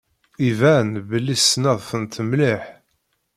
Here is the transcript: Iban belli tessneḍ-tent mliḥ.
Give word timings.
Iban 0.49 0.89
belli 1.09 1.35
tessneḍ-tent 1.39 2.15
mliḥ. 2.29 2.63